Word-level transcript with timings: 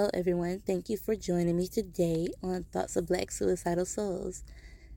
Hello, 0.00 0.08
everyone. 0.14 0.60
Thank 0.60 0.88
you 0.88 0.96
for 0.96 1.14
joining 1.14 1.58
me 1.58 1.68
today 1.68 2.28
on 2.42 2.62
Thoughts 2.62 2.96
of 2.96 3.06
Black 3.06 3.30
Suicidal 3.30 3.84
Souls. 3.84 4.42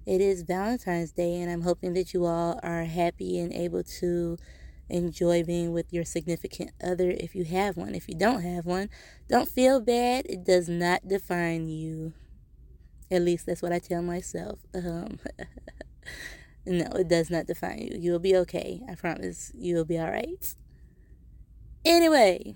It 0.06 0.22
is 0.22 0.44
Valentine's 0.44 1.12
Day, 1.12 1.42
and 1.42 1.52
I'm 1.52 1.64
hoping 1.64 1.94
that 1.96 2.14
you 2.14 2.24
all 2.24 2.58
are 2.64 2.86
happy 2.86 3.38
and 3.38 3.52
able 3.52 3.84
to 4.00 4.38
enjoy 4.88 5.44
being 5.44 5.74
with 5.74 5.92
your 5.92 6.06
significant 6.06 6.72
other 6.82 7.12
if 7.12 7.36
you 7.36 7.44
have 7.44 7.76
one. 7.76 7.96
If 7.96 8.08
you 8.08 8.16
don't 8.16 8.44
have 8.44 8.66
one, 8.66 8.90
don't 9.28 9.50
feel 9.50 9.82
bad. 9.82 10.26
It 10.30 10.46
does 10.46 10.70
not 10.70 11.06
define 11.06 11.68
you. 11.68 12.14
At 13.12 13.24
least 13.24 13.46
that's 13.46 13.62
what 13.62 13.74
I 13.74 13.80
tell 13.80 14.02
myself. 14.02 14.60
Um, 14.74 15.20
no, 16.66 16.86
it 16.94 17.10
does 17.10 17.30
not 17.30 17.46
define 17.46 17.80
you. 17.80 17.98
You'll 18.00 18.20
be 18.20 18.38
okay. 18.38 18.80
I 18.90 18.96
promise. 18.96 19.52
You'll 19.54 19.84
be 19.84 20.00
all 20.00 20.10
right. 20.10 20.56
Anyway. 21.84 22.56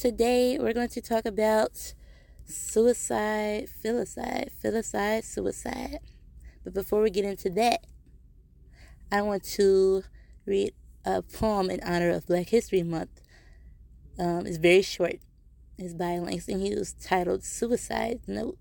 Today, 0.00 0.56
we're 0.58 0.72
going 0.72 0.88
to 0.88 1.02
talk 1.02 1.26
about 1.26 1.92
suicide, 2.46 3.68
filicide, 3.84 4.48
filicide, 4.64 5.24
suicide. 5.24 5.98
But 6.64 6.72
before 6.72 7.02
we 7.02 7.10
get 7.10 7.26
into 7.26 7.50
that, 7.50 7.86
I 9.12 9.20
want 9.20 9.44
to 9.56 10.04
read 10.46 10.72
a 11.04 11.20
poem 11.20 11.68
in 11.68 11.80
honor 11.82 12.08
of 12.08 12.26
Black 12.26 12.48
History 12.48 12.82
Month. 12.82 13.20
Um, 14.18 14.46
it's 14.46 14.56
very 14.56 14.80
short. 14.80 15.16
It's 15.76 15.92
by 15.92 16.16
Langston 16.16 16.60
Hughes, 16.60 16.94
titled 16.94 17.44
Suicide 17.44 18.20
Note. 18.26 18.56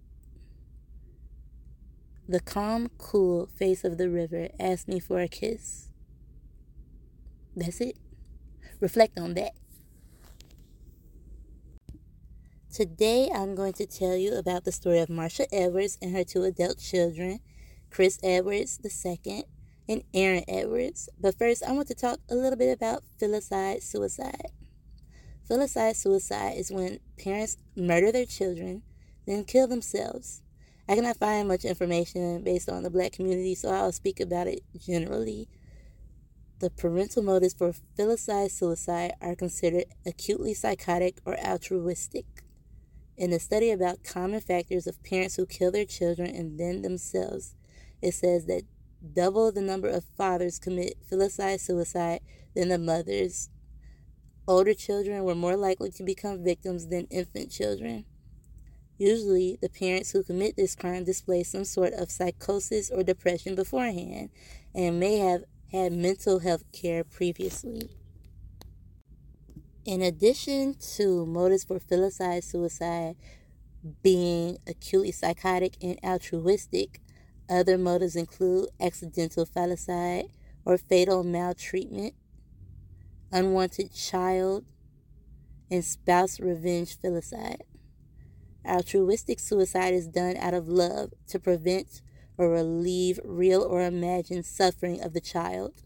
The 2.28 2.42
calm, 2.42 2.90
cool 2.98 3.46
face 3.46 3.86
of 3.86 3.98
the 3.98 4.10
river 4.10 4.50
asked 4.60 4.90
me 4.90 5.00
for 5.00 5.22
a 5.22 5.30
kiss. 5.30 5.88
That's 7.56 7.80
it. 7.80 7.96
Reflect 8.82 9.18
on 9.18 9.36
that. 9.36 9.54
Today, 12.72 13.32
I'm 13.34 13.56
going 13.56 13.74
to 13.74 13.88
tell 13.88 14.16
you 14.16 14.36
about 14.36 14.64
the 14.64 14.72
story 14.72 15.00
of 15.00 15.10
Marsha 15.10 15.48
Edwards 15.52 15.98
and 16.04 16.16
her 16.16 16.24
two 16.24 16.44
adult 16.44 16.78
children, 16.78 17.40
Chris 17.90 18.20
Edwards 18.22 18.80
II 18.86 19.46
and 19.90 20.04
Erin 20.14 20.44
Edwards. 20.48 21.10
But 21.20 21.36
first, 21.36 21.64
I 21.64 21.72
want 21.72 21.88
to 21.88 21.96
talk 21.96 22.20
a 22.30 22.36
little 22.36 22.58
bit 22.60 22.72
about 22.72 23.02
filicide 23.20 23.82
suicide. 23.82 24.52
Filicide 25.50 25.96
suicide 25.96 26.58
is 26.58 26.72
when 26.72 27.00
parents 27.18 27.58
murder 27.76 28.12
their 28.12 28.28
children, 28.28 28.84
then 29.26 29.46
kill 29.46 29.68
themselves. 29.68 30.44
I 30.88 30.94
cannot 30.94 31.18
find 31.18 31.48
much 31.48 31.66
information 31.66 32.44
based 32.44 32.70
on 32.70 32.84
the 32.84 32.92
black 32.92 33.14
community, 33.14 33.56
so 33.56 33.70
I'll 33.70 33.92
speak 33.92 34.20
about 34.20 34.46
it 34.46 34.62
generally. 34.78 35.50
The 36.60 36.70
parental 36.70 37.24
motives 37.24 37.56
for 37.56 37.74
filicide 37.98 38.52
suicide 38.52 39.14
are 39.22 39.36
considered 39.36 39.86
acutely 40.06 40.54
psychotic 40.54 41.18
or 41.26 41.36
altruistic. 41.40 42.44
In 43.20 43.34
a 43.34 43.40
study 43.40 43.70
about 43.70 44.06
common 44.06 44.40
factors 44.40 44.88
of 44.88 45.04
parents 45.04 45.36
who 45.36 45.46
kill 45.46 45.74
their 45.74 45.84
children 45.84 46.34
and 46.34 46.58
then 46.58 46.84
themselves, 46.84 47.54
it 48.02 48.14
says 48.14 48.46
that 48.46 48.64
double 49.14 49.52
the 49.52 49.60
number 49.60 49.90
of 49.90 50.06
fathers 50.16 50.58
commit 50.58 50.96
filicide 51.12 51.60
suicide 51.60 52.22
than 52.56 52.70
the 52.70 52.78
mothers. 52.78 53.50
Older 54.48 54.74
children 54.74 55.26
were 55.26 55.36
more 55.36 55.58
likely 55.58 55.92
to 55.92 56.04
become 56.04 56.46
victims 56.46 56.88
than 56.88 57.08
infant 57.12 57.52
children. 57.52 58.06
Usually, 58.98 59.58
the 59.62 59.68
parents 59.68 60.12
who 60.12 60.24
commit 60.24 60.56
this 60.56 60.74
crime 60.74 61.04
display 61.04 61.44
some 61.44 61.66
sort 61.66 61.92
of 61.92 62.10
psychosis 62.10 62.90
or 62.90 63.04
depression 63.04 63.54
beforehand 63.54 64.30
and 64.74 64.98
may 64.98 65.18
have 65.18 65.44
had 65.74 65.92
mental 65.92 66.40
health 66.40 66.64
care 66.72 67.04
previously. 67.04 67.99
In 69.90 70.04
addition 70.04 70.76
to 70.98 71.26
motives 71.26 71.64
for 71.64 71.80
filicide 71.80 72.44
suicide 72.44 73.16
being 74.04 74.60
acutely 74.68 75.12
psychotic 75.12 75.78
and 75.82 75.98
altruistic, 76.04 77.02
other 77.50 77.76
motives 77.76 78.16
include 78.16 78.70
accidental 78.80 79.48
filicide 79.48 80.30
or 80.64 80.78
fatal 80.78 81.24
maltreatment, 81.24 82.14
unwanted 83.32 83.92
child, 83.92 84.64
and 85.72 85.84
spouse 85.84 86.40
revenge 86.40 86.96
filicide. 86.96 87.62
Altruistic 88.64 89.40
suicide 89.40 89.96
is 89.96 90.08
done 90.08 90.38
out 90.38 90.54
of 90.54 90.68
love 90.70 91.16
to 91.30 91.40
prevent 91.40 92.04
or 92.38 92.52
relieve 92.52 93.20
real 93.26 93.64
or 93.64 93.82
imagined 93.82 94.46
suffering 94.46 95.02
of 95.02 95.14
the 95.14 95.22
child. 95.22 95.82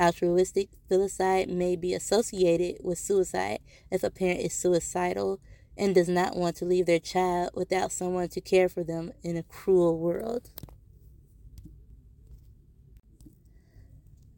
Altruistic 0.00 0.70
filicide 0.90 1.48
may 1.48 1.76
be 1.76 1.94
associated 1.94 2.84
with 2.84 2.98
suicide 2.98 3.60
if 3.90 4.02
a 4.02 4.10
parent 4.10 4.40
is 4.40 4.52
suicidal 4.52 5.40
and 5.76 5.94
does 5.94 6.08
not 6.08 6.36
want 6.36 6.56
to 6.56 6.64
leave 6.64 6.86
their 6.86 6.98
child 6.98 7.50
without 7.54 7.92
someone 7.92 8.28
to 8.28 8.40
care 8.40 8.68
for 8.68 8.82
them 8.82 9.12
in 9.22 9.36
a 9.36 9.42
cruel 9.42 9.98
world. 9.98 10.50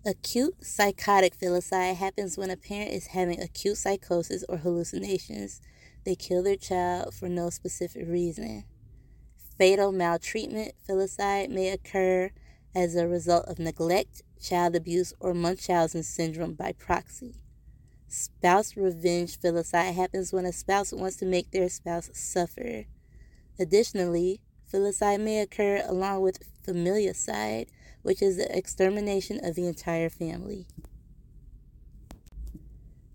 Acute 0.04 0.64
psychotic 0.64 1.36
filicide 1.36 1.96
happens 1.96 2.38
when 2.38 2.50
a 2.50 2.56
parent 2.56 2.92
is 2.92 3.08
having 3.08 3.40
acute 3.40 3.76
psychosis 3.76 4.44
or 4.48 4.58
hallucinations. 4.58 5.60
They 6.04 6.14
kill 6.14 6.44
their 6.44 6.56
child 6.56 7.12
for 7.12 7.28
no 7.28 7.50
specific 7.50 8.06
reason. 8.06 8.64
Fatal 9.58 9.90
maltreatment 9.90 10.74
filicide 10.88 11.50
may 11.50 11.70
occur 11.70 12.30
as 12.72 12.94
a 12.94 13.08
result 13.08 13.46
of 13.46 13.58
neglect, 13.58 14.22
child 14.40 14.76
abuse, 14.76 15.12
or 15.20 15.34
Munchausen 15.34 16.02
syndrome 16.02 16.54
by 16.54 16.72
proxy. 16.72 17.34
Spouse 18.08 18.76
revenge 18.76 19.38
filicide 19.38 19.94
happens 19.94 20.32
when 20.32 20.46
a 20.46 20.52
spouse 20.52 20.92
wants 20.92 21.16
to 21.16 21.26
make 21.26 21.50
their 21.50 21.68
spouse 21.68 22.10
suffer. 22.12 22.84
Additionally, 23.58 24.40
filicide 24.72 25.20
may 25.20 25.40
occur 25.40 25.82
along 25.86 26.20
with 26.22 26.38
familicide, 26.66 27.68
which 28.02 28.22
is 28.22 28.36
the 28.36 28.56
extermination 28.56 29.44
of 29.44 29.54
the 29.54 29.66
entire 29.66 30.08
family. 30.08 30.66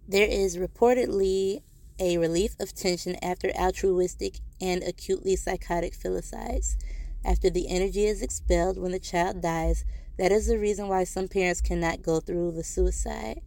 There 0.07 0.27
is 0.27 0.57
reportedly 0.57 1.61
a 1.97 2.17
relief 2.17 2.55
of 2.59 2.73
tension 2.73 3.15
after 3.23 3.51
altruistic 3.51 4.39
and 4.59 4.83
acutely 4.83 5.35
psychotic 5.35 5.93
filicides. 5.93 6.75
After 7.23 7.49
the 7.49 7.67
energy 7.67 8.05
is 8.05 8.21
expelled 8.21 8.77
when 8.77 8.91
the 8.91 8.99
child 8.99 9.41
dies, 9.41 9.85
that 10.17 10.31
is 10.31 10.47
the 10.47 10.57
reason 10.57 10.87
why 10.87 11.03
some 11.03 11.27
parents 11.27 11.61
cannot 11.61 12.01
go 12.01 12.19
through 12.19 12.51
the 12.51 12.63
suicide. 12.63 13.41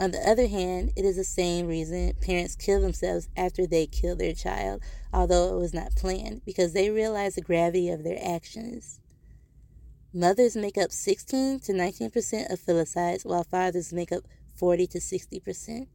On 0.00 0.12
the 0.12 0.28
other 0.28 0.46
hand, 0.46 0.92
it 0.96 1.04
is 1.04 1.16
the 1.16 1.24
same 1.24 1.66
reason 1.66 2.14
parents 2.20 2.54
kill 2.54 2.80
themselves 2.80 3.28
after 3.36 3.66
they 3.66 3.86
kill 3.86 4.14
their 4.14 4.32
child, 4.32 4.80
although 5.12 5.56
it 5.56 5.60
was 5.60 5.74
not 5.74 5.96
planned, 5.96 6.44
because 6.44 6.72
they 6.72 6.90
realize 6.90 7.34
the 7.34 7.40
gravity 7.40 7.88
of 7.88 8.04
their 8.04 8.18
actions. 8.22 9.00
Mothers 10.14 10.56
make 10.56 10.78
up 10.78 10.92
16 10.92 11.60
to 11.60 11.72
19% 11.72 12.50
of 12.50 12.60
filicides, 12.60 13.26
while 13.26 13.44
fathers 13.44 13.92
make 13.92 14.12
up 14.12 14.22
40 14.54 14.86
to 14.86 14.98
60%. 14.98 15.88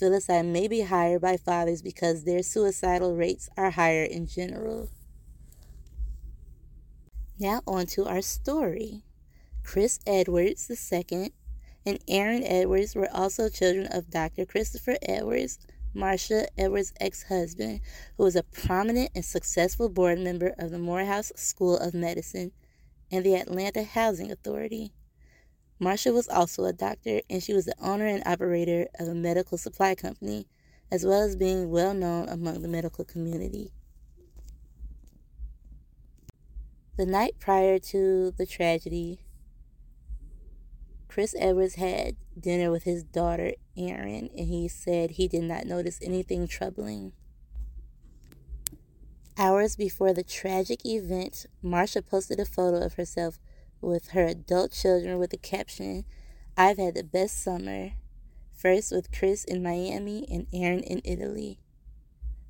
Filicide 0.00 0.46
may 0.46 0.66
be 0.66 0.80
higher 0.80 1.18
by 1.18 1.36
fathers 1.36 1.82
because 1.82 2.24
their 2.24 2.42
suicidal 2.42 3.14
rates 3.14 3.50
are 3.56 3.70
higher 3.70 4.04
in 4.04 4.26
general. 4.26 4.88
Now, 7.40 7.62
on 7.66 7.86
to 7.86 8.04
our 8.04 8.20
story. 8.20 9.02
Chris 9.64 9.98
Edwards 10.06 10.70
II 10.70 11.32
and 11.86 11.98
Erin 12.06 12.44
Edwards 12.44 12.94
were 12.94 13.08
also 13.10 13.48
children 13.48 13.86
of 13.86 14.10
Dr. 14.10 14.44
Christopher 14.44 14.98
Edwards, 15.00 15.58
Marsha 15.96 16.48
Edwards' 16.58 16.92
ex 17.00 17.22
husband, 17.22 17.80
who 18.18 18.24
was 18.24 18.36
a 18.36 18.42
prominent 18.42 19.12
and 19.14 19.24
successful 19.24 19.88
board 19.88 20.18
member 20.18 20.54
of 20.58 20.70
the 20.70 20.78
Morehouse 20.78 21.32
School 21.34 21.78
of 21.78 21.94
Medicine 21.94 22.52
and 23.10 23.24
the 23.24 23.36
Atlanta 23.36 23.84
Housing 23.84 24.30
Authority. 24.30 24.92
Marsha 25.80 26.12
was 26.12 26.28
also 26.28 26.66
a 26.66 26.74
doctor, 26.74 27.22
and 27.30 27.42
she 27.42 27.54
was 27.54 27.64
the 27.64 27.74
owner 27.80 28.04
and 28.04 28.22
operator 28.26 28.86
of 28.98 29.08
a 29.08 29.14
medical 29.14 29.56
supply 29.56 29.94
company, 29.94 30.46
as 30.92 31.06
well 31.06 31.22
as 31.22 31.36
being 31.36 31.70
well 31.70 31.94
known 31.94 32.28
among 32.28 32.60
the 32.60 32.68
medical 32.68 33.06
community. 33.06 33.72
The 36.96 37.06
night 37.06 37.36
prior 37.38 37.78
to 37.78 38.32
the 38.36 38.46
tragedy, 38.46 39.20
Chris 41.08 41.34
Edwards 41.38 41.76
had 41.76 42.16
dinner 42.38 42.70
with 42.70 42.84
his 42.84 43.02
daughter, 43.02 43.52
Erin, 43.76 44.30
and 44.36 44.48
he 44.48 44.68
said 44.68 45.12
he 45.12 45.26
did 45.26 45.44
not 45.44 45.66
notice 45.66 45.98
anything 46.02 46.46
troubling. 46.46 47.12
Hours 49.36 49.76
before 49.76 50.12
the 50.12 50.22
tragic 50.22 50.84
event, 50.84 51.46
Marsha 51.64 52.06
posted 52.06 52.38
a 52.38 52.44
photo 52.44 52.84
of 52.84 52.94
herself 52.94 53.38
with 53.80 54.10
her 54.10 54.26
adult 54.26 54.72
children 54.72 55.18
with 55.18 55.30
the 55.30 55.38
caption, 55.38 56.04
I've 56.56 56.78
had 56.78 56.94
the 56.94 57.04
best 57.04 57.42
summer, 57.42 57.92
first 58.52 58.92
with 58.92 59.10
Chris 59.10 59.44
in 59.44 59.62
Miami 59.62 60.26
and 60.30 60.46
Erin 60.52 60.80
in 60.80 61.00
Italy. 61.04 61.58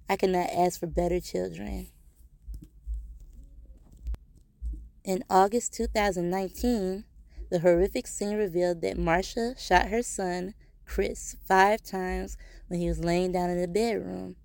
I 0.08 0.16
could 0.16 0.30
not 0.30 0.50
ask 0.50 0.80
for 0.80 0.88
better 0.88 1.20
children. 1.20 1.90
In 5.02 5.24
August 5.30 5.72
2019, 5.74 7.04
the 7.48 7.60
horrific 7.60 8.06
scene 8.06 8.36
revealed 8.36 8.82
that 8.82 8.98
Marsha 8.98 9.58
shot 9.58 9.88
her 9.88 10.02
son, 10.02 10.54
Chris, 10.84 11.36
five 11.46 11.82
times 11.82 12.36
when 12.68 12.80
he 12.80 12.88
was 12.88 13.02
laying 13.02 13.32
down 13.32 13.48
in 13.48 13.60
the 13.60 13.66
bedroom. 13.66 14.36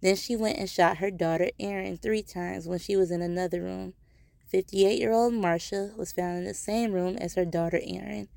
Then 0.00 0.14
she 0.14 0.36
went 0.36 0.58
and 0.58 0.70
shot 0.70 0.98
her 0.98 1.10
daughter 1.10 1.50
Erin 1.58 1.96
three 1.96 2.22
times 2.22 2.68
when 2.68 2.78
she 2.78 2.94
was 2.94 3.10
in 3.10 3.22
another 3.22 3.62
room. 3.62 3.94
58 4.46 5.00
year 5.00 5.12
old 5.12 5.32
Marsha 5.32 5.96
was 5.96 6.12
found 6.12 6.38
in 6.38 6.44
the 6.44 6.54
same 6.54 6.92
room 6.92 7.16
as 7.16 7.34
her 7.34 7.44
daughter 7.44 7.80
Erin. 7.82 8.28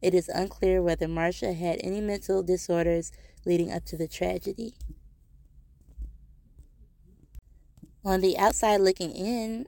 It 0.00 0.14
is 0.14 0.28
unclear 0.28 0.80
whether 0.80 1.06
Marsha 1.06 1.56
had 1.56 1.80
any 1.82 2.00
mental 2.00 2.42
disorders 2.42 3.10
leading 3.44 3.72
up 3.72 3.84
to 3.86 3.96
the 3.96 4.06
tragedy. 4.06 4.74
On 8.04 8.20
the 8.20 8.38
outside 8.38 8.80
looking 8.80 9.10
in, 9.10 9.66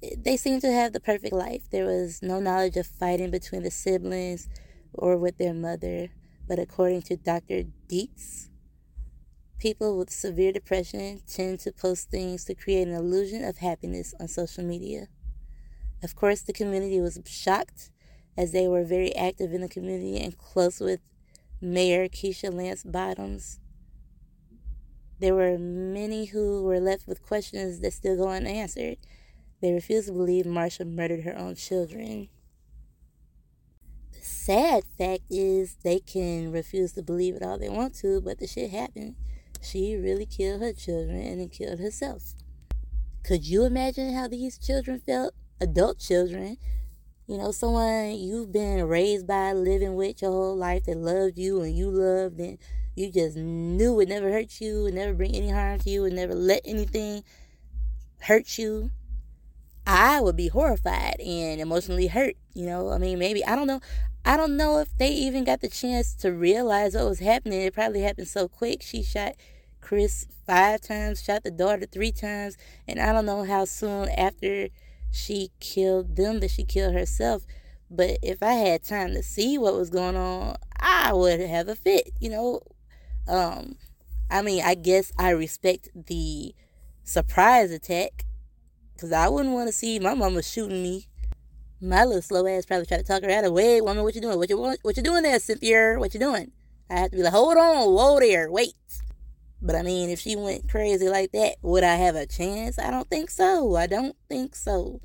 they 0.00 0.36
seemed 0.36 0.62
to 0.62 0.72
have 0.72 0.92
the 0.92 1.00
perfect 1.00 1.32
life. 1.32 1.68
There 1.70 1.86
was 1.86 2.22
no 2.22 2.40
knowledge 2.40 2.76
of 2.76 2.86
fighting 2.86 3.30
between 3.30 3.62
the 3.62 3.70
siblings 3.70 4.48
or 4.92 5.16
with 5.16 5.38
their 5.38 5.54
mother. 5.54 6.08
But 6.48 6.58
according 6.58 7.02
to 7.02 7.16
Dr. 7.16 7.64
Dietz, 7.88 8.50
people 9.58 9.98
with 9.98 10.10
severe 10.10 10.52
depression 10.52 11.22
tend 11.26 11.60
to 11.60 11.72
post 11.72 12.10
things 12.10 12.44
to 12.44 12.54
create 12.54 12.86
an 12.86 12.94
illusion 12.94 13.44
of 13.44 13.58
happiness 13.58 14.14
on 14.20 14.28
social 14.28 14.64
media. 14.64 15.08
Of 16.02 16.14
course, 16.14 16.42
the 16.42 16.52
community 16.52 17.00
was 17.00 17.18
shocked 17.26 17.90
as 18.36 18.52
they 18.52 18.68
were 18.68 18.84
very 18.84 19.14
active 19.16 19.52
in 19.52 19.62
the 19.62 19.68
community 19.68 20.20
and 20.20 20.36
close 20.36 20.78
with 20.78 21.00
Mayor 21.60 22.06
Keisha 22.08 22.52
Lance 22.52 22.84
Bottoms. 22.84 23.60
There 25.18 25.34
were 25.34 25.56
many 25.58 26.26
who 26.26 26.62
were 26.62 26.78
left 26.78 27.06
with 27.06 27.22
questions 27.22 27.80
that 27.80 27.94
still 27.94 28.16
go 28.16 28.28
unanswered. 28.28 28.98
They 29.60 29.72
refuse 29.72 30.06
to 30.06 30.12
believe 30.12 30.44
Marsha 30.44 30.86
murdered 30.86 31.24
her 31.24 31.36
own 31.36 31.54
children. 31.54 32.28
The 34.12 34.20
sad 34.20 34.84
fact 34.98 35.24
is 35.30 35.76
they 35.82 36.00
can 36.00 36.52
refuse 36.52 36.92
to 36.92 37.02
believe 37.02 37.34
it 37.34 37.42
all 37.42 37.58
they 37.58 37.68
want 37.68 37.94
to, 37.96 38.20
but 38.20 38.38
the 38.38 38.46
shit 38.46 38.70
happened. 38.70 39.16
She 39.62 39.96
really 39.96 40.26
killed 40.26 40.60
her 40.60 40.72
children 40.72 41.20
and 41.20 41.40
then 41.40 41.48
killed 41.48 41.80
herself. 41.80 42.34
Could 43.24 43.46
you 43.46 43.64
imagine 43.64 44.14
how 44.14 44.28
these 44.28 44.58
children 44.58 45.00
felt? 45.00 45.34
Adult 45.60 45.98
children. 45.98 46.58
You 47.26 47.38
know, 47.38 47.50
someone 47.50 48.14
you've 48.14 48.52
been 48.52 48.86
raised 48.86 49.26
by, 49.26 49.52
living 49.52 49.96
with 49.96 50.22
your 50.22 50.30
whole 50.30 50.56
life 50.56 50.84
that 50.84 50.96
loved 50.96 51.36
you 51.36 51.62
and 51.62 51.76
you 51.76 51.90
loved 51.90 52.38
and 52.38 52.58
you 52.94 53.10
just 53.10 53.36
knew 53.36 53.98
it 54.00 54.08
never 54.08 54.30
hurt 54.30 54.60
you, 54.60 54.86
it 54.86 54.94
never 54.94 55.12
bring 55.12 55.34
any 55.34 55.50
harm 55.50 55.80
to 55.80 55.90
you, 55.90 56.04
and 56.04 56.14
never 56.14 56.34
let 56.34 56.62
anything 56.64 57.24
hurt 58.20 58.58
you. 58.58 58.90
I 59.86 60.20
would 60.20 60.36
be 60.36 60.48
horrified 60.48 61.20
and 61.20 61.60
emotionally 61.60 62.08
hurt. 62.08 62.36
You 62.54 62.66
know, 62.66 62.90
I 62.90 62.98
mean, 62.98 63.18
maybe, 63.18 63.44
I 63.44 63.54
don't 63.54 63.68
know. 63.68 63.80
I 64.24 64.36
don't 64.36 64.56
know 64.56 64.80
if 64.80 64.88
they 64.98 65.10
even 65.10 65.44
got 65.44 65.60
the 65.60 65.68
chance 65.68 66.12
to 66.14 66.32
realize 66.32 66.94
what 66.94 67.04
was 67.08 67.20
happening. 67.20 67.60
It 67.62 67.74
probably 67.74 68.00
happened 68.00 68.26
so 68.26 68.48
quick. 68.48 68.82
She 68.82 69.04
shot 69.04 69.34
Chris 69.80 70.26
five 70.44 70.80
times, 70.80 71.22
shot 71.22 71.44
the 71.44 71.52
daughter 71.52 71.86
three 71.86 72.10
times, 72.10 72.56
and 72.88 73.00
I 73.00 73.12
don't 73.12 73.26
know 73.26 73.44
how 73.44 73.64
soon 73.64 74.08
after 74.08 74.68
she 75.12 75.50
killed 75.60 76.16
them 76.16 76.40
that 76.40 76.50
she 76.50 76.64
killed 76.64 76.94
herself. 76.94 77.46
But 77.88 78.18
if 78.20 78.42
I 78.42 78.54
had 78.54 78.82
time 78.82 79.14
to 79.14 79.22
see 79.22 79.58
what 79.58 79.74
was 79.74 79.90
going 79.90 80.16
on, 80.16 80.56
I 80.76 81.12
would 81.12 81.38
have 81.38 81.68
a 81.68 81.76
fit, 81.76 82.10
you 82.20 82.30
know. 82.30 82.62
Um, 83.28 83.76
I 84.28 84.42
mean, 84.42 84.64
I 84.64 84.74
guess 84.74 85.12
I 85.16 85.30
respect 85.30 85.90
the 85.94 86.52
surprise 87.04 87.70
attack 87.70 88.25
because 88.96 89.12
I 89.12 89.28
wouldn't 89.28 89.54
want 89.54 89.68
to 89.68 89.72
see 89.72 89.98
my 89.98 90.14
mama 90.14 90.42
shooting 90.42 90.82
me. 90.82 91.06
My 91.80 92.04
little 92.04 92.22
slow 92.22 92.46
ass 92.46 92.64
probably 92.64 92.86
try 92.86 92.96
to 92.96 93.02
talk 93.02 93.22
her 93.22 93.30
out 93.30 93.44
of, 93.44 93.52
wait, 93.52 93.82
woman, 93.82 94.02
what 94.02 94.14
you 94.14 94.20
doing? 94.20 94.38
What 94.38 94.48
you 94.48 94.58
what 94.58 94.96
you 94.96 95.02
doing 95.02 95.22
there, 95.22 95.38
Cynthia? 95.38 95.96
What 95.98 96.14
you 96.14 96.20
doing? 96.20 96.52
I 96.88 97.00
have 97.00 97.10
to 97.10 97.16
be 97.16 97.22
like, 97.22 97.32
hold 97.32 97.56
on, 97.56 97.92
whoa 97.92 98.18
there, 98.18 98.50
wait. 98.50 98.74
But 99.60 99.76
I 99.76 99.82
mean, 99.82 100.10
if 100.10 100.20
she 100.20 100.36
went 100.36 100.70
crazy 100.70 101.08
like 101.08 101.32
that, 101.32 101.56
would 101.62 101.84
I 101.84 101.96
have 101.96 102.14
a 102.14 102.26
chance? 102.26 102.78
I 102.78 102.90
don't 102.90 103.08
think 103.08 103.30
so. 103.30 103.76
I 103.76 103.86
don't 103.86 104.16
think 104.28 104.54
so. 104.54 105.00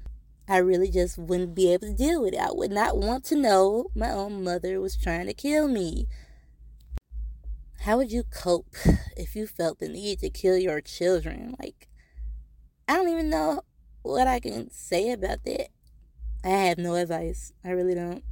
I 0.47 0.57
really 0.57 0.91
just 0.91 1.17
wouldn't 1.17 1.55
be 1.55 1.73
able 1.73 1.87
to 1.87 1.93
deal 1.93 2.21
with 2.21 2.33
it. 2.33 2.39
I 2.39 2.51
would 2.51 2.71
not 2.71 2.97
want 2.97 3.23
to 3.25 3.35
know 3.35 3.87
my 3.95 4.11
own 4.11 4.43
mother 4.43 4.79
was 4.79 4.97
trying 4.97 5.27
to 5.27 5.33
kill 5.33 5.67
me. 5.67 6.07
How 7.81 7.97
would 7.97 8.11
you 8.11 8.23
cope 8.23 8.75
if 9.17 9.35
you 9.35 9.47
felt 9.47 9.79
the 9.79 9.87
need 9.87 10.19
to 10.19 10.29
kill 10.29 10.57
your 10.57 10.81
children? 10.81 11.55
Like, 11.59 11.87
I 12.87 12.97
don't 12.97 13.09
even 13.09 13.29
know 13.29 13.61
what 14.03 14.27
I 14.27 14.39
can 14.39 14.69
say 14.71 15.11
about 15.11 15.43
that. 15.45 15.67
I 16.43 16.49
have 16.49 16.77
no 16.77 16.95
advice. 16.95 17.53
I 17.63 17.69
really 17.69 17.95
don't. 17.95 18.23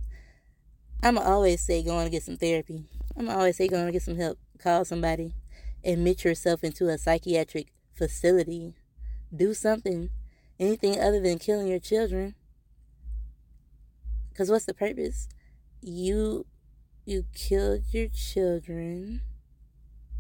I'm 1.04 1.18
always 1.18 1.62
say 1.62 1.84
going 1.84 2.06
to 2.06 2.12
get 2.12 2.24
some 2.24 2.38
therapy. 2.38 2.86
I'm 3.16 3.30
always 3.30 3.58
say 3.58 3.68
going 3.68 3.86
to 3.86 3.92
get 3.92 4.02
some 4.02 4.18
help. 4.18 4.40
Call 4.58 4.84
somebody. 4.84 5.34
Admit 5.84 6.24
yourself 6.24 6.64
into 6.64 6.90
a 6.90 6.98
psychiatric 6.98 7.68
facility. 7.94 8.74
Do 9.34 9.54
something. 9.54 10.10
Anything 10.60 11.00
other 11.00 11.22
than 11.22 11.40
killing 11.40 11.68
your 11.68 11.80
children. 11.80 12.36
Cause 14.36 14.50
what's 14.50 14.66
the 14.66 14.74
purpose? 14.74 15.28
You 15.82 16.46
you 17.06 17.26
killed 17.34 17.84
your 17.92 18.08
children. 18.08 19.22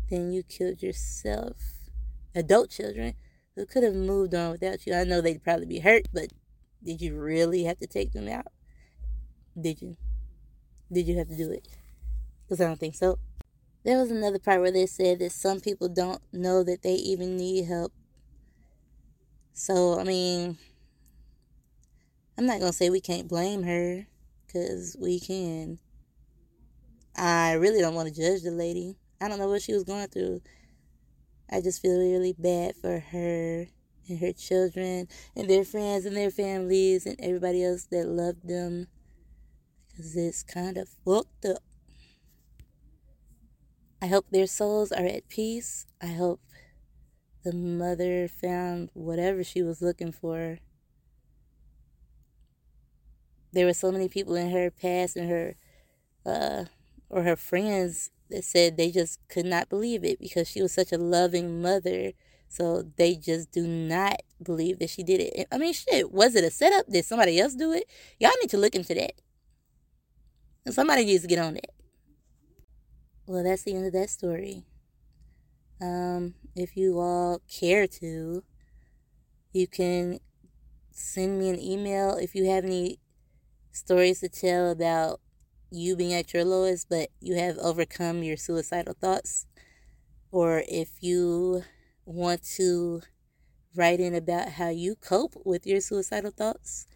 Then 0.09 0.31
you 0.31 0.43
killed 0.43 0.81
yourself. 0.81 1.57
Adult 2.35 2.69
children 2.69 3.15
who 3.59 3.65
could 3.65 3.83
have 3.83 3.93
moved 3.93 4.33
on 4.33 4.51
without 4.51 4.87
you. 4.87 4.93
I 4.93 5.03
know 5.03 5.19
they'd 5.19 5.43
probably 5.43 5.65
be 5.65 5.79
hurt, 5.79 6.07
but 6.13 6.27
did 6.81 7.01
you 7.01 7.19
really 7.19 7.65
have 7.65 7.77
to 7.79 7.87
take 7.87 8.13
them 8.13 8.29
out? 8.29 8.47
Did 9.59 9.81
you? 9.81 9.97
Did 10.89 11.07
you 11.07 11.17
have 11.17 11.27
to 11.27 11.35
do 11.35 11.51
it? 11.51 11.67
Because 12.45 12.61
I 12.61 12.67
don't 12.67 12.79
think 12.79 12.95
so. 12.95 13.19
There 13.83 13.97
was 13.97 14.11
another 14.11 14.39
part 14.39 14.61
where 14.61 14.71
they 14.71 14.85
said 14.85 15.19
that 15.19 15.33
some 15.33 15.59
people 15.59 15.89
don't 15.89 16.21
know 16.31 16.63
that 16.63 16.83
they 16.83 16.93
even 16.93 17.35
need 17.35 17.65
help. 17.65 17.91
So, 19.51 19.99
I 19.99 20.05
mean, 20.05 20.57
I'm 22.37 22.45
not 22.45 22.59
going 22.59 22.71
to 22.71 22.77
say 22.77 22.89
we 22.89 23.01
can't 23.01 23.27
blame 23.27 23.63
her 23.63 24.07
because 24.47 24.95
we 24.97 25.19
can. 25.19 25.79
I 27.17 27.53
really 27.53 27.81
don't 27.81 27.95
want 27.95 28.07
to 28.07 28.15
judge 28.15 28.41
the 28.41 28.51
lady. 28.51 28.95
I 29.19 29.27
don't 29.27 29.37
know 29.37 29.49
what 29.49 29.61
she 29.61 29.73
was 29.73 29.83
going 29.83 30.07
through. 30.07 30.39
I 31.51 31.61
just 31.61 31.81
feel 31.81 31.97
really 31.97 32.35
bad 32.37 32.75
for 32.75 32.99
her 32.99 33.67
and 34.07 34.19
her 34.19 34.33
children 34.33 35.07
and 35.35 35.49
their 35.49 35.63
friends 35.63 36.05
and 36.05 36.15
their 36.15 36.31
families 36.31 37.05
and 37.05 37.15
everybody 37.19 37.63
else 37.63 37.85
that 37.91 38.07
loved 38.07 38.47
them 38.47 38.87
because 39.89 40.15
it's 40.15 40.43
kind 40.43 40.77
of 40.77 40.89
fucked 41.05 41.45
up. 41.45 41.63
I 44.01 44.07
hope 44.07 44.27
their 44.29 44.47
souls 44.47 44.91
are 44.91 45.05
at 45.05 45.27
peace. 45.27 45.85
I 46.01 46.07
hope 46.07 46.39
the 47.43 47.53
mother 47.53 48.27
found 48.27 48.89
whatever 48.93 49.43
she 49.43 49.61
was 49.61 49.81
looking 49.81 50.11
for. 50.11 50.59
There 53.51 53.65
were 53.65 53.73
so 53.73 53.91
many 53.91 54.07
people 54.07 54.35
in 54.35 54.51
her 54.51 54.69
past 54.69 55.17
and 55.17 55.29
her 55.29 55.55
uh 56.25 56.65
or 57.09 57.23
her 57.23 57.35
friends 57.35 58.11
that 58.29 58.43
said 58.43 58.77
they 58.77 58.91
just 58.91 59.19
could 59.27 59.45
not 59.45 59.69
believe 59.69 60.03
it 60.03 60.19
because 60.19 60.47
she 60.47 60.61
was 60.61 60.71
such 60.71 60.91
a 60.91 60.97
loving 60.97 61.61
mother. 61.61 62.13
So 62.47 62.83
they 62.97 63.15
just 63.15 63.51
do 63.51 63.67
not 63.67 64.21
believe 64.41 64.79
that 64.79 64.89
she 64.89 65.03
did 65.03 65.21
it. 65.21 65.47
I 65.51 65.57
mean, 65.57 65.73
shit, 65.73 66.11
was 66.11 66.35
it 66.35 66.43
a 66.43 66.51
setup? 66.51 66.87
Did 66.87 67.05
somebody 67.05 67.39
else 67.39 67.55
do 67.55 67.71
it? 67.71 67.85
Y'all 68.19 68.31
need 68.41 68.49
to 68.49 68.57
look 68.57 68.75
into 68.75 68.93
that. 68.95 69.13
And 70.65 70.73
somebody 70.73 71.05
needs 71.05 71.21
to 71.23 71.27
get 71.27 71.39
on 71.39 71.55
that. 71.55 71.69
Well, 73.25 73.43
that's 73.43 73.63
the 73.63 73.75
end 73.75 73.85
of 73.85 73.93
that 73.93 74.09
story. 74.09 74.65
Um, 75.81 76.33
if 76.55 76.75
you 76.75 76.99
all 76.99 77.41
care 77.47 77.87
to, 77.87 78.43
you 79.53 79.67
can 79.67 80.19
send 80.91 81.39
me 81.39 81.49
an 81.49 81.59
email 81.59 82.17
if 82.17 82.35
you 82.35 82.49
have 82.49 82.65
any 82.65 82.99
stories 83.71 84.19
to 84.19 84.29
tell 84.29 84.71
about 84.71 85.21
you 85.71 85.95
being 85.95 86.13
at 86.13 86.33
your 86.33 86.45
lowest, 86.45 86.89
but 86.89 87.09
you 87.19 87.35
have 87.35 87.57
overcome 87.57 88.23
your 88.23 88.37
suicidal 88.37 88.95
thoughts, 88.99 89.45
or 90.31 90.63
if 90.67 91.01
you 91.01 91.63
want 92.05 92.43
to 92.43 93.01
write 93.75 93.99
in 93.99 94.15
about 94.15 94.49
how 94.49 94.69
you 94.69 94.95
cope 94.95 95.35
with 95.45 95.65
your 95.65 95.79
suicidal 95.81 96.31
thoughts, 96.31 96.87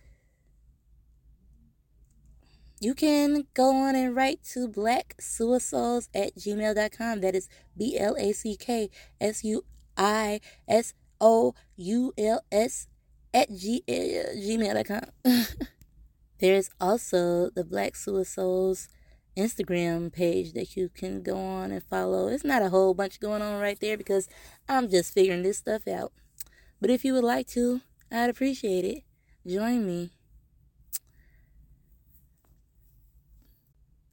you 2.80 2.94
can 2.94 3.46
go 3.54 3.74
on 3.74 3.96
and 3.96 4.16
write 4.16 4.44
to 4.44 4.68
blacksuisouls 4.68 6.10
at 6.14 6.36
gmail.com. 6.36 7.22
That 7.22 7.36
is 7.36 7.48
B 7.78 7.98
L 7.98 8.16
A 8.18 8.34
C 8.34 8.58
K 8.58 8.90
S 9.22 9.44
U 9.44 9.64
I 9.96 10.42
S 10.68 10.94
O 11.22 11.54
U 11.78 12.14
L 12.18 12.42
S 12.52 12.88
at 13.34 13.50
G- 13.56 13.84
uh, 13.88 14.36
gmail.com. 14.36 15.06
There's 16.44 16.70
also 16.82 17.50
the 17.52 17.64
Black 17.64 17.94
Suisouls 17.94 18.90
Instagram 19.38 20.12
page 20.12 20.52
that 20.52 20.76
you 20.76 20.90
can 20.90 21.24
go 21.24 21.38
on 21.38 21.72
and 21.72 21.82
follow. 21.82 22.28
It's 22.28 22.44
not 22.44 22.62
a 22.62 22.68
whole 22.68 22.94
bunch 22.94 23.22
going 23.22 23.42
on 23.42 23.62
right 23.62 23.80
there 23.80 23.96
because 23.96 24.28
I'm 24.68 24.90
just 24.90 25.14
figuring 25.14 25.44
this 25.44 25.60
stuff 25.60 25.88
out. 25.88 26.12
But 26.82 26.90
if 26.90 27.06
you 27.06 27.14
would 27.14 27.24
like 27.24 27.48
to, 27.52 27.80
I'd 28.12 28.30
appreciate 28.30 28.84
it. 28.84 29.04
Join 29.48 29.88
me. 29.88 30.12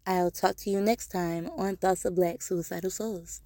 I'll 0.07 0.31
talk 0.31 0.55
to 0.59 0.71
you 0.71 0.81
next 0.81 1.09
time 1.09 1.51
on 1.59 1.79
Thoughts 1.79 2.05
of 2.05 2.15
Black 2.15 2.43
Suicidal 2.43 2.93
Souls. 2.93 3.41